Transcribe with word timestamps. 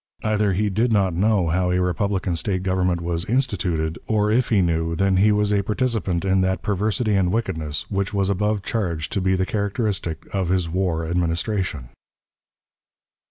Either 0.23 0.53
he 0.53 0.67
did 0.67 0.91
not 0.91 1.13
know 1.13 1.49
how 1.49 1.69
a 1.69 1.79
republican 1.79 2.35
State 2.35 2.63
government 2.63 3.01
was 3.01 3.23
"instituted," 3.25 3.99
or, 4.07 4.31
if 4.31 4.49
he 4.49 4.59
knew, 4.59 4.95
then 4.95 5.17
he 5.17 5.31
was 5.31 5.51
a 5.53 5.61
participant 5.61 6.25
in 6.25 6.41
that 6.41 6.63
perversity 6.63 7.13
and 7.13 7.31
wickedness, 7.31 7.85
which 7.91 8.11
was 8.11 8.27
above 8.27 8.63
charged 8.63 9.11
to 9.11 9.21
be 9.21 9.35
the 9.35 9.45
characteristic 9.45 10.25
of 10.33 10.49
his 10.49 10.67
war 10.67 11.05
Administration. 11.07 11.89